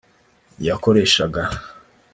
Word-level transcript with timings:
yakoreshaga 0.67 1.43